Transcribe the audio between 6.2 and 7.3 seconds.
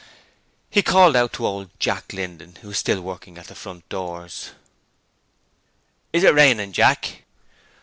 it raining, Jack?'